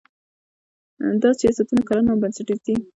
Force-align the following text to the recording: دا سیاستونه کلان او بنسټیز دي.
دا 1.21 1.29
سیاستونه 1.39 1.81
کلان 1.87 2.05
او 2.09 2.21
بنسټیز 2.21 2.59
دي. 2.65 2.75